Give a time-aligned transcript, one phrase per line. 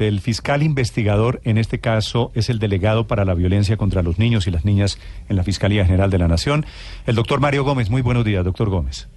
[0.00, 4.46] El fiscal investigador, en este caso, es el delegado para la violencia contra los niños
[4.46, 6.66] y las niñas en la Fiscalía General de la Nación,
[7.06, 7.90] el doctor Mario Gómez.
[7.90, 9.08] Muy buenos días, doctor Gómez.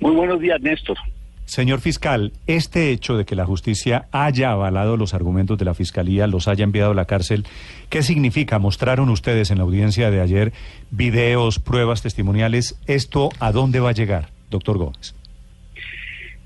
[0.00, 0.96] Muy buenos días, Néstor.
[1.44, 6.28] Señor fiscal, este hecho de que la justicia haya avalado los argumentos de la fiscalía,
[6.28, 7.44] los haya enviado a la cárcel,
[7.88, 8.60] ¿qué significa?
[8.60, 10.52] Mostraron ustedes en la audiencia de ayer
[10.92, 12.78] videos, pruebas testimoniales.
[12.86, 15.16] ¿Esto a dónde va a llegar, doctor Gómez?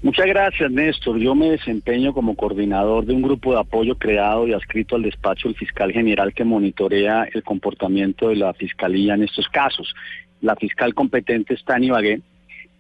[0.04, 1.18] Muchas gracias, Néstor.
[1.18, 5.48] Yo me desempeño como coordinador de un grupo de apoyo creado y adscrito al despacho
[5.48, 9.94] del fiscal general que monitorea el comportamiento de la fiscalía en estos casos.
[10.42, 12.20] La fiscal competente está en Ibagué,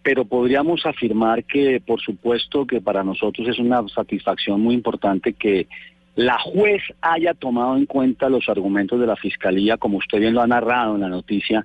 [0.02, 5.66] pero podríamos afirmar que, por supuesto, que para nosotros es una satisfacción muy importante que
[6.16, 10.42] la juez haya tomado en cuenta los argumentos de la fiscalía, como usted bien lo
[10.42, 11.64] ha narrado en la noticia,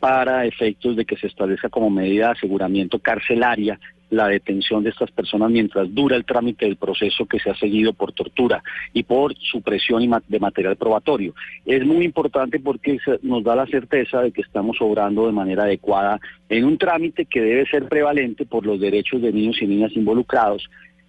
[0.00, 3.78] para efectos de que se establezca como medida de aseguramiento carcelaria
[4.10, 7.92] la detención de estas personas mientras dura el trámite del proceso que se ha seguido
[7.92, 11.34] por tortura y por supresión de material probatorio.
[11.64, 16.20] Es muy importante porque nos da la certeza de que estamos obrando de manera adecuada
[16.48, 20.68] en un trámite que debe ser prevalente por los derechos de niños y niñas involucrados,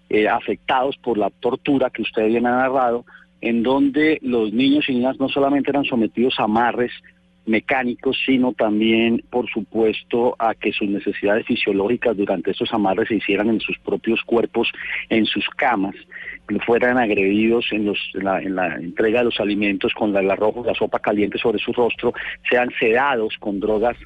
[0.09, 3.05] eh, afectados por la tortura que usted bien ha narrado,
[3.41, 6.91] en donde los niños y niñas no solamente eran sometidos a amarres,
[7.45, 13.49] mecánicos, sino también, por supuesto, a que sus necesidades fisiológicas durante estos amarres se hicieran
[13.49, 14.71] en sus propios cuerpos,
[15.09, 15.95] en sus camas,
[16.65, 18.39] fueran agredidos en, los, la,
[18.75, 20.37] entrega de los alimentos con la, la
[20.77, 22.13] sopa caliente sobre su rostro,
[22.49, 23.97] sean sedados con drogas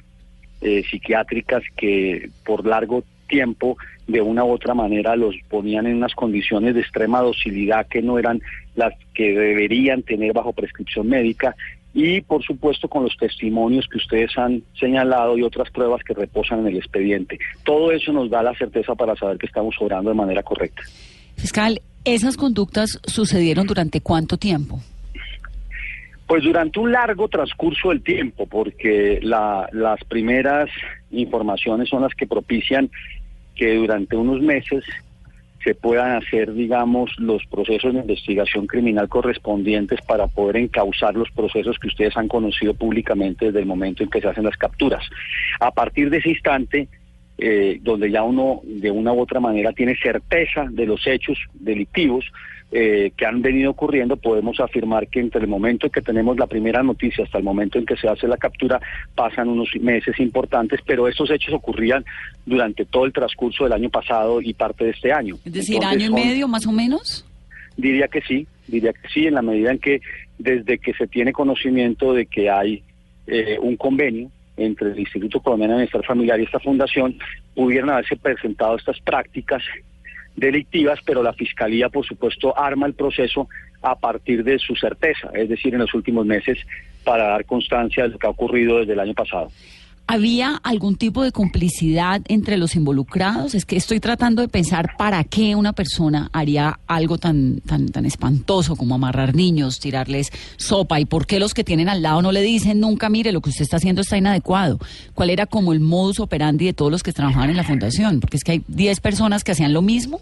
[0.60, 3.76] eh, psiquiátricas que por largo tiempo
[4.06, 8.18] de una u otra manera los ponían en unas condiciones de extrema docilidad que no
[8.18, 8.42] eran
[8.74, 11.54] las que deberían tener bajo prescripción médica
[11.92, 16.60] y por supuesto con los testimonios que ustedes han señalado y otras pruebas que reposan
[16.60, 17.38] en el expediente.
[17.64, 20.82] Todo eso nos da la certeza para saber que estamos obrando de manera correcta.
[21.36, 24.80] Fiscal, ¿esas conductas sucedieron durante cuánto tiempo?
[26.26, 30.70] Pues durante un largo transcurso del tiempo, porque las primeras
[31.10, 32.88] informaciones son las que propician
[33.56, 34.84] que durante unos meses
[35.62, 41.78] se puedan hacer, digamos, los procesos de investigación criminal correspondientes para poder encauzar los procesos
[41.78, 45.04] que ustedes han conocido públicamente desde el momento en que se hacen las capturas.
[45.60, 46.88] A partir de ese instante,
[47.42, 52.26] eh, donde ya uno de una u otra manera tiene certeza de los hechos delictivos,
[52.72, 56.46] eh, que han venido ocurriendo, podemos afirmar que entre el momento en que tenemos la
[56.46, 58.78] primera noticia hasta el momento en que se hace la captura
[59.14, 62.04] pasan unos meses importantes, pero estos hechos ocurrían
[62.46, 65.36] durante todo el transcurso del año pasado y parte de este año.
[65.44, 67.24] Es decir, año y medio más o menos.
[67.76, 70.00] Diría que sí, diría que sí, en la medida en que
[70.38, 72.84] desde que se tiene conocimiento de que hay
[73.26, 74.30] eh, un convenio
[74.60, 77.16] entre el Instituto Colombiano de Bienestar Familiar y esta fundación,
[77.54, 79.62] pudieran haberse presentado estas prácticas
[80.36, 83.48] delictivas, pero la Fiscalía, por supuesto, arma el proceso
[83.82, 86.58] a partir de su certeza, es decir, en los últimos meses,
[87.04, 89.50] para dar constancia de lo que ha ocurrido desde el año pasado.
[90.06, 93.54] ¿Había algún tipo de complicidad entre los involucrados?
[93.54, 98.04] Es que estoy tratando de pensar para qué una persona haría algo tan, tan, tan
[98.06, 102.32] espantoso como amarrar niños, tirarles sopa y por qué los que tienen al lado no
[102.32, 104.80] le dicen nunca, mire, lo que usted está haciendo está inadecuado.
[105.14, 108.18] ¿Cuál era como el modus operandi de todos los que trabajaban en la fundación?
[108.18, 110.20] Porque es que hay 10 personas que hacían lo mismo.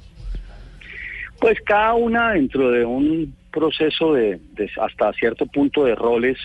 [1.40, 6.36] Pues cada una dentro de un proceso de, de hasta cierto punto de roles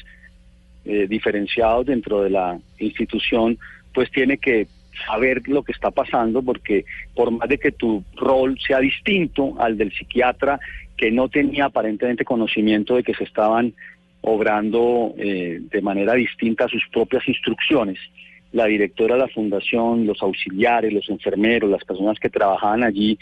[0.86, 3.58] eh, diferenciados dentro de la institución,
[3.94, 4.68] pues tiene que
[5.08, 6.86] saber lo que está pasando, porque
[7.16, 10.60] por más de que tu rol sea distinto al del psiquiatra,
[10.98, 13.74] que no tenía aparentemente conocimiento de que se estaban
[14.22, 18.00] obrando eh, de manera distinta a sus propias instrucciones,
[18.52, 23.18] la directora de la fundación, los auxiliares, los enfermeros, las personas que trabajaban allí,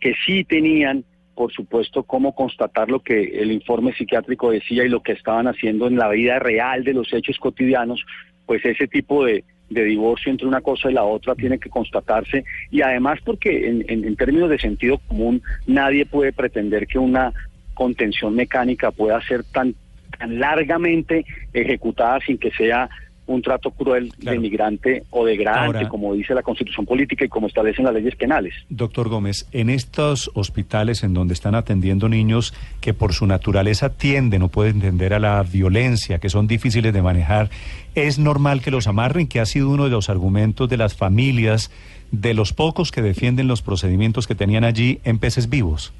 [0.00, 5.02] que sí tenían por supuesto, cómo constatar lo que el informe psiquiátrico decía y lo
[5.02, 8.04] que estaban haciendo en la vida real de los hechos cotidianos,
[8.46, 12.44] pues ese tipo de, divorcio entre una cosa y la otra tiene que constatarse.
[12.70, 17.32] Y además porque en, en, términos de sentido común nadie puede pretender que una
[17.72, 19.74] contención mecánica pueda ser tan,
[20.18, 21.24] tan largamente
[21.54, 22.90] ejecutada sin que sea
[23.26, 24.32] un trato cruel Claro.
[24.32, 28.16] de migrante o degradante, Ahora- como dice la Constitución Política y como establecen las leyes
[28.16, 28.52] penales.
[28.68, 34.42] Doctor Gómez, en estos hospitales en donde están atendiendo niños que por su naturaleza tienden
[34.42, 37.48] o pueden tender a la violencia, que son difíciles de manejar,
[37.94, 39.28] ¿es normal que los amarren?
[39.28, 41.70] Que ha sido uno de los argumentos de las familias,
[42.10, 45.92] de los pocos que defienden los procedimientos que tenían allí en peces vivos.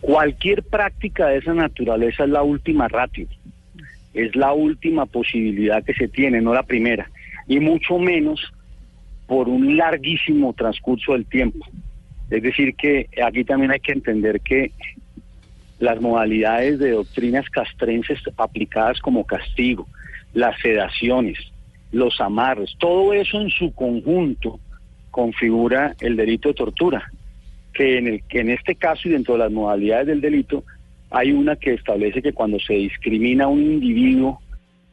[0.00, 3.26] Cualquier práctica de esa naturaleza es la última ratio,
[4.14, 7.10] es la última posibilidad que se tiene, no la primera,
[7.46, 8.52] y mucho menos
[9.26, 11.64] por un larguísimo transcurso del tiempo.
[12.30, 14.72] Es decir, que aquí también hay que entender que
[15.78, 19.86] las modalidades de doctrinas castrenses aplicadas como castigo,
[20.34, 21.38] las sedaciones,
[21.92, 24.60] los amarres, todo eso en su conjunto
[25.10, 27.10] configura el delito de tortura
[27.72, 30.64] que en, el, que en este caso y dentro de las modalidades del delito
[31.10, 34.40] hay una que establece que cuando se discrimina a un individuo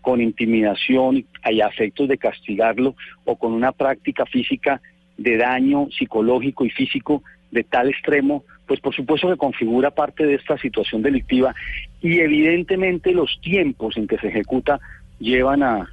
[0.02, 4.82] con intimidación, hay afectos de castigarlo o con una práctica física
[5.18, 10.36] de daño psicológico y físico de tal extremo, pues por supuesto que configura parte de
[10.36, 11.54] esta situación delictiva
[12.02, 14.80] y evidentemente los tiempos en que se ejecuta
[15.20, 15.90] llevan a,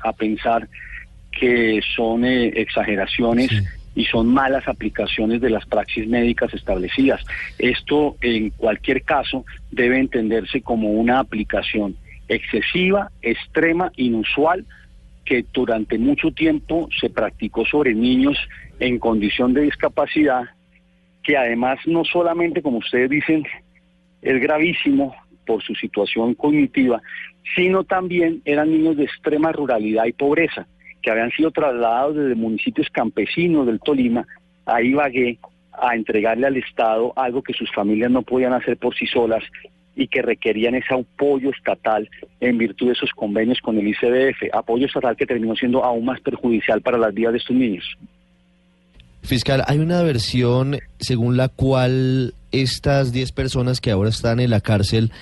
[0.00, 0.68] a pensar
[1.38, 3.50] que son eh, exageraciones.
[3.96, 7.24] Y son malas aplicaciones de las praxis médicas establecidas.
[7.58, 11.96] Esto, en cualquier caso, debe entenderse como una aplicación
[12.28, 14.66] excesiva, extrema, inusual,
[15.24, 18.36] que durante mucho tiempo se practicó sobre niños
[18.78, 20.44] en condición de discapacidad,
[21.24, 23.44] que además no solamente, como ustedes dicen,
[24.20, 25.16] es gravísimo
[25.46, 27.00] por su situación cognitiva,
[27.54, 30.66] sino también eran niños de extrema ruralidad y pobreza
[31.06, 34.26] que habían sido trasladados desde municipios campesinos del Tolima
[34.66, 35.38] a Ibagué
[35.72, 39.44] a entregarle al Estado algo que sus familias no podían hacer por sí solas
[39.94, 42.10] y que requerían ese apoyo estatal
[42.40, 46.20] en virtud de esos convenios con el ICDF, apoyo estatal que terminó siendo aún más
[46.22, 47.84] perjudicial para las vidas de estos niños.
[49.22, 54.60] Fiscal, hay una versión según la cual estas 10 personas que ahora están en la
[54.60, 55.12] cárcel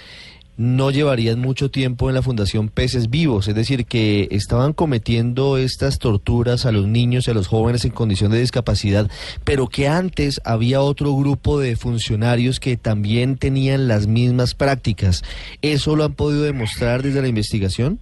[0.56, 5.98] no llevarían mucho tiempo en la Fundación Peces Vivos, es decir, que estaban cometiendo estas
[5.98, 9.10] torturas a los niños y a los jóvenes en condición de discapacidad,
[9.44, 15.22] pero que antes había otro grupo de funcionarios que también tenían las mismas prácticas.
[15.62, 17.98] ¿Eso lo han podido demostrar desde la investigación?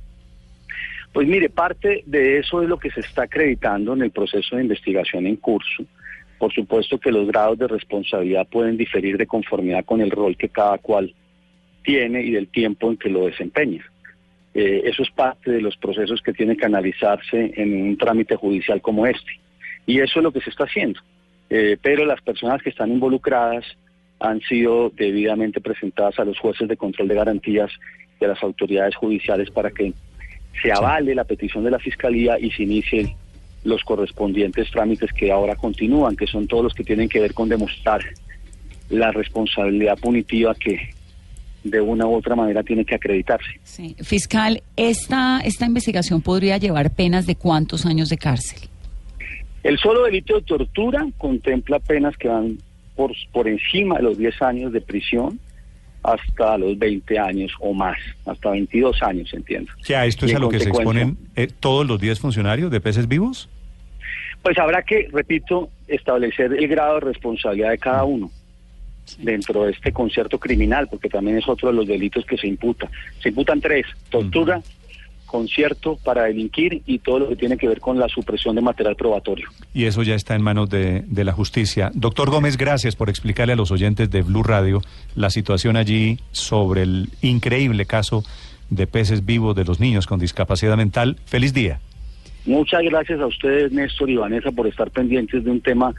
[1.12, 4.62] Pues mire, parte de eso es lo que se está acreditando en el proceso de
[4.62, 5.84] investigación en curso.
[6.38, 10.48] Por supuesto que los grados de responsabilidad pueden diferir de conformidad con el rol que
[10.48, 11.14] cada cual
[11.82, 13.84] tiene y del tiempo en que lo desempeña.
[14.55, 18.81] Eh, eso es parte de los procesos que tienen que analizarse en un trámite judicial
[18.81, 19.40] como este.
[19.87, 21.00] Y eso es lo que se está haciendo.
[21.50, 23.64] Eh, pero las personas que están involucradas
[24.20, 27.70] han sido debidamente presentadas a los jueces de control de garantías
[28.25, 29.93] a las autoridades judiciales para que
[30.62, 33.14] se avale la petición de la Fiscalía y se inicien
[33.64, 37.49] los correspondientes trámites que ahora continúan, que son todos los que tienen que ver con
[37.49, 38.02] demostrar
[38.90, 40.90] la responsabilidad punitiva que
[41.64, 43.50] de una u otra manera tiene que acreditarse.
[43.62, 43.94] Sí.
[44.00, 48.68] Fiscal, esta, esta investigación podría llevar penas de cuántos años de cárcel.
[49.62, 52.58] El solo delito de tortura contempla penas que van
[52.96, 55.38] por, por encima de los 10 años de prisión
[56.02, 59.70] hasta los 20 años o más, hasta 22 años, entiendo.
[59.84, 63.06] Ya, esto es a lo que se exponen eh, todos los 10 funcionarios de peces
[63.06, 63.48] vivos.
[64.42, 68.32] Pues habrá que, repito, establecer el grado de responsabilidad de cada uno
[69.18, 72.90] dentro de este concierto criminal, porque también es otro de los delitos que se imputa.
[73.22, 74.62] Se imputan tres, tortura,
[75.26, 78.96] concierto para delinquir y todo lo que tiene que ver con la supresión de material
[78.96, 79.48] probatorio.
[79.72, 81.90] Y eso ya está en manos de, de la justicia.
[81.94, 84.82] Doctor Gómez, gracias por explicarle a los oyentes de Blue Radio
[85.16, 88.24] la situación allí sobre el increíble caso
[88.69, 91.16] de peces vivos de los niños con discapacidad mental.
[91.24, 91.81] Feliz día.
[92.44, 95.94] Muchas gracias a ustedes, Néstor y Vanessa, por estar pendientes de un tema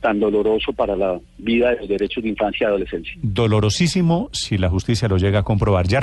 [0.00, 3.12] tan doloroso para la vida de los derechos de infancia y adolescencia.
[3.22, 5.86] Dolorosísimo si la justicia lo llega a comprobar.
[5.86, 6.00] Ya